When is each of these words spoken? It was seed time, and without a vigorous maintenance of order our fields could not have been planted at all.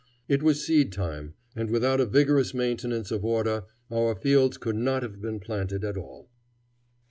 It 0.27 0.41
was 0.41 0.65
seed 0.65 0.91
time, 0.91 1.35
and 1.55 1.69
without 1.69 1.99
a 2.01 2.07
vigorous 2.07 2.55
maintenance 2.55 3.11
of 3.11 3.23
order 3.23 3.65
our 3.91 4.15
fields 4.15 4.57
could 4.57 4.75
not 4.75 5.03
have 5.03 5.21
been 5.21 5.39
planted 5.39 5.83
at 5.83 5.95
all. 5.95 6.27